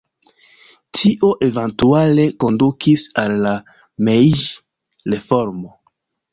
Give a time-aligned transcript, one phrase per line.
[0.99, 3.55] Tio eventuale kondukis al la
[4.09, 5.75] Mejĝi-reformo.